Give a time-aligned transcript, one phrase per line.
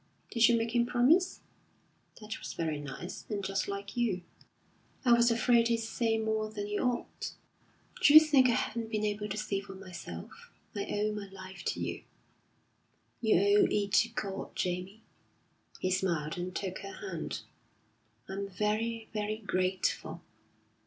[0.31, 1.41] Did you make him promise?
[2.19, 4.23] That was very nice, and just like you."
[5.05, 7.33] "I was afraid he'd say more than he ought."
[8.01, 10.49] "D'you think I haven't been able to see for myself?
[10.75, 12.03] I owe my life to you."
[13.21, 15.03] "You owe it to God, Jamie."
[15.79, 17.41] He smiled, and took her hand.
[18.27, 20.23] "I'm very, very grateful!"